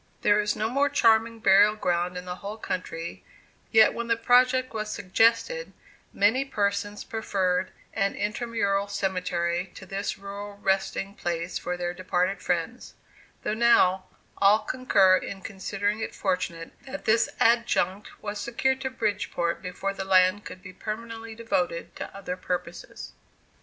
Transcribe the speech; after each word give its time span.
There 0.23 0.39
is 0.39 0.55
no 0.55 0.67
more 0.67 0.89
charming 0.89 1.37
burial 1.41 1.75
ground 1.75 2.17
in 2.17 2.25
the 2.25 2.37
whole 2.37 2.57
country; 2.57 3.23
yet 3.71 3.93
when 3.93 4.07
the 4.07 4.17
project 4.17 4.73
was 4.73 4.89
suggested, 4.91 5.73
many 6.11 6.43
persons 6.43 7.03
preferred 7.03 7.71
an 7.93 8.15
intermural 8.15 8.89
cemetery 8.89 9.71
to 9.75 9.85
this 9.85 10.17
rural 10.17 10.57
resting 10.57 11.13
place 11.13 11.59
for 11.59 11.77
their 11.77 11.93
departed 11.93 12.41
friends; 12.41 12.95
though 13.43 13.53
now, 13.53 14.05
all 14.39 14.57
concur 14.61 15.17
in 15.17 15.41
considering 15.41 15.99
it 15.99 16.15
fortunate 16.15 16.71
that 16.87 17.05
this 17.05 17.29
adjunct 17.39 18.09
was 18.23 18.39
secured 18.39 18.81
to 18.81 18.89
Bridgeport 18.89 19.61
before 19.61 19.93
the 19.93 20.03
land 20.03 20.45
could 20.45 20.63
be 20.63 20.73
permanently 20.73 21.35
devoted 21.35 21.95
to 21.97 22.17
other 22.17 22.35
purposes. 22.35 23.13